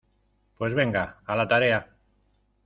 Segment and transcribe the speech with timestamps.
[0.57, 1.87] pues venga, a la tarea.